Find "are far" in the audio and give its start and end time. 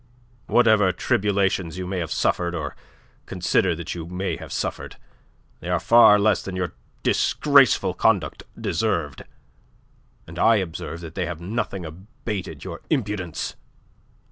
5.69-6.17